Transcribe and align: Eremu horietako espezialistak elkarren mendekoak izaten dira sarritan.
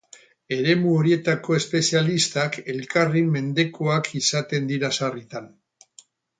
Eremu 0.55 0.93
horietako 1.01 1.57
espezialistak 1.57 2.57
elkarren 2.75 3.31
mendekoak 3.37 4.13
izaten 4.23 4.69
dira 4.75 4.93
sarritan. 5.01 5.51